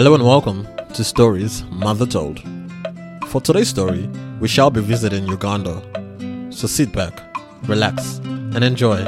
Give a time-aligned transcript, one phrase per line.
[0.00, 2.40] Hello and welcome to Stories Mother Told.
[3.26, 4.08] For today's story,
[4.40, 5.82] we shall be visiting Uganda.
[6.50, 9.02] So sit back, relax, and enjoy.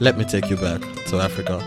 [0.00, 1.62] Let me take you back to Africa.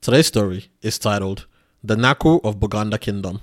[0.00, 1.46] Today's story is titled
[1.84, 3.42] The Naku of Buganda Kingdom.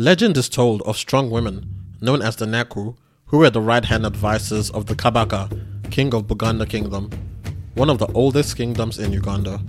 [0.00, 2.94] Legend is told of strong women, known as the Naku,
[3.26, 5.50] who were the right hand advisors of the Kabaka,
[5.90, 7.10] king of Buganda Kingdom,
[7.74, 9.60] one of the oldest kingdoms in Uganda.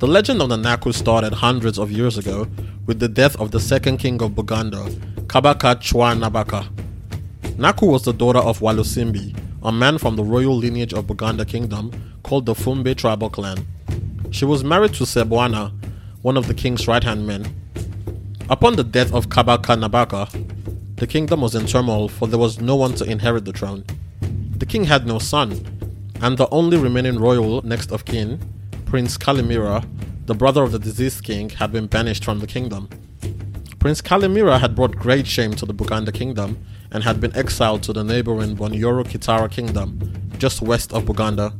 [0.00, 2.46] The legend of the Naku started hundreds of years ago
[2.84, 4.86] with the death of the second king of Buganda,
[5.28, 6.68] Kabaka Chwa Nabaka.
[7.56, 11.90] Naku was the daughter of Walusimbi, a man from the royal lineage of Buganda Kingdom
[12.22, 13.66] called the Fumbe tribal clan.
[14.30, 15.72] She was married to Sebwana,
[16.20, 17.61] one of the king's right hand men.
[18.52, 20.28] Upon the death of Kabaka Nabaka,
[20.96, 23.82] the kingdom was in turmoil for there was no one to inherit the throne.
[24.58, 25.52] The king had no son,
[26.20, 28.38] and the only remaining royal next of kin,
[28.84, 29.88] Prince Kalimira,
[30.26, 32.90] the brother of the deceased king, had been banished from the kingdom.
[33.78, 37.94] Prince Kalimira had brought great shame to the Buganda kingdom and had been exiled to
[37.94, 39.98] the neighboring Bunyoro Kitara kingdom,
[40.36, 41.54] just west of Buganda.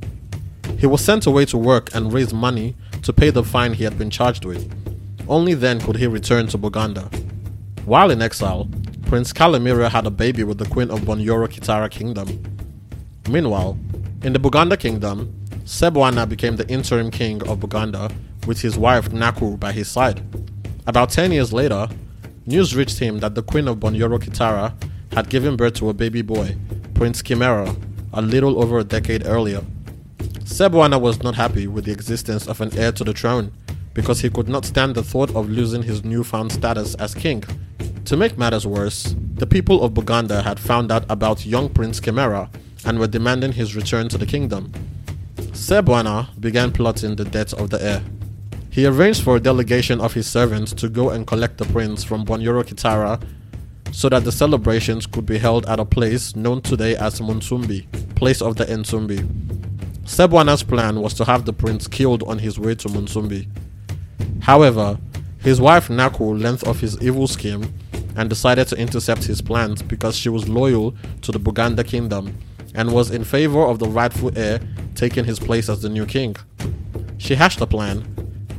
[0.79, 3.97] He was sent away to work and raise money to pay the fine he had
[3.97, 4.81] been charged with.
[5.28, 7.09] Only then could he return to Buganda.
[7.84, 8.69] While in exile,
[9.06, 12.42] Prince Kalimira had a baby with the queen of Bunyoro Kitara kingdom.
[13.28, 13.78] Meanwhile,
[14.23, 15.33] in the Buganda kingdom,
[15.65, 18.12] Sebwana became the interim king of Buganda
[18.47, 20.23] with his wife Naku by his side.
[20.87, 21.89] About 10 years later,
[22.47, 24.75] news reached him that the queen of Bunyoro Kitara
[25.15, 26.56] had given birth to a baby boy,
[26.95, 27.77] Prince Kimera,
[28.12, 29.62] a little over a decade earlier.
[30.41, 33.53] Sebwana was not happy with the existence of an heir to the throne
[33.95, 37.44] because he could not stand the thought of losing his newfound status as king.
[38.06, 42.49] To make matters worse, the people of Buganda had found out about young Prince Kimera
[42.84, 44.72] and were demanding his return to the kingdom.
[45.53, 48.03] Sebwana began plotting the death of the heir.
[48.71, 52.25] He arranged for a delegation of his servants to go and collect the prince from
[52.25, 53.22] Bunyoro Kitara
[53.93, 58.41] so that the celebrations could be held at a place known today as Munsumbi, place
[58.41, 59.21] of the Ensumbi.
[60.05, 63.47] Sebwana's plan was to have the prince killed on his way to Munsumbi.
[64.42, 64.98] However,
[65.38, 67.72] his wife Naku learned of his evil scheme
[68.16, 72.36] and decided to intercept his plans because she was loyal to the Buganda kingdom
[72.75, 74.60] and was in favor of the rightful heir
[74.97, 76.34] taking his place as the new king.
[77.19, 78.04] She hatched a plan.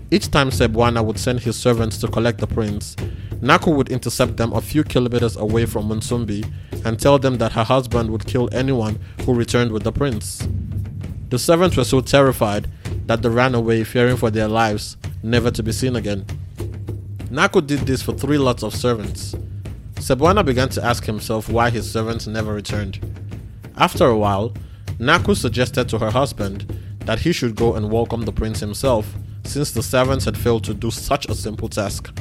[0.09, 2.95] Each time Sebwana would send his servants to collect the prince,
[3.41, 6.50] Naku would intercept them a few kilometers away from Munsumbi
[6.85, 10.47] and tell them that her husband would kill anyone who returned with the prince.
[11.29, 12.69] The servants were so terrified
[13.07, 16.25] that they ran away, fearing for their lives, never to be seen again.
[17.31, 19.35] Naku did this for three lots of servants.
[19.95, 23.00] Sebwana began to ask himself why his servants never returned.
[23.78, 24.53] After a while,
[25.00, 29.72] Naku suggested to her husband that he should go and welcome the prince himself, since
[29.72, 32.12] the servants had failed to do such a simple task.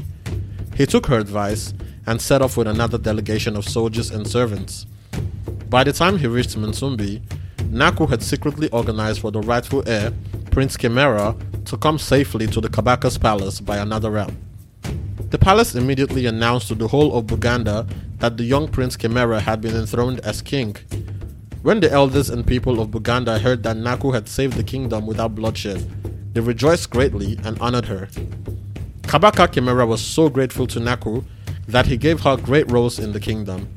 [0.77, 1.75] He took her advice
[2.07, 4.87] and set off with another delegation of soldiers and servants.
[5.69, 7.21] By the time he reached Munsumbi,
[7.69, 10.13] Naku had secretly organized for the rightful heir,
[10.51, 11.37] Prince Kimera,
[11.67, 14.35] to come safely to the Kabaka's palace by another route.
[15.31, 19.61] The palace immediately announced to the whole of Buganda that the young Prince Kimera had
[19.61, 20.77] been enthroned as king.
[21.63, 25.35] When the elders and people of Buganda heard that Naku had saved the kingdom without
[25.35, 25.89] bloodshed,
[26.35, 28.09] they rejoiced greatly and honored her.
[29.03, 31.23] Kabaka Kimera was so grateful to Naku
[31.69, 33.69] that he gave her great roles in the kingdom.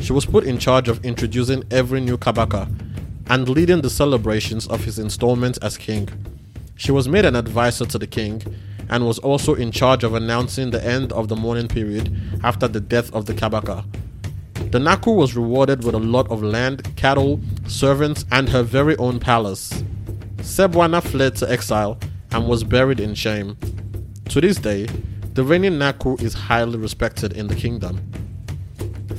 [0.00, 2.68] She was put in charge of introducing every new Kabaka
[3.28, 6.08] and leading the celebrations of his installment as king.
[6.82, 8.42] She was made an advisor to the king
[8.88, 12.12] and was also in charge of announcing the end of the mourning period
[12.42, 13.84] after the death of the Kabaka.
[14.72, 19.20] The Naku was rewarded with a lot of land, cattle, servants, and her very own
[19.20, 19.84] palace.
[20.38, 22.00] Sebwana fled to exile
[22.32, 23.56] and was buried in shame.
[24.30, 24.88] To this day,
[25.34, 28.11] the reigning Naku is highly respected in the kingdom.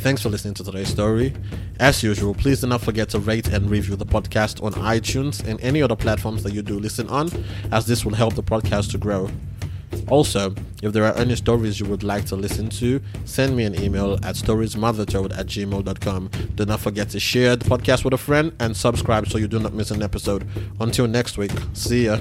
[0.03, 1.33] Thanks for listening to today's story.
[1.79, 5.61] As usual, please do not forget to rate and review the podcast on iTunes and
[5.61, 7.29] any other platforms that you do listen on,
[7.71, 9.29] as this will help the podcast to grow.
[10.09, 13.81] Also, if there are any stories you would like to listen to, send me an
[13.81, 16.29] email at storiesmothertold at gmail.com.
[16.55, 19.57] Do not forget to share the podcast with a friend and subscribe so you do
[19.57, 20.45] not miss an episode.
[20.81, 22.19] Until next week, see ya.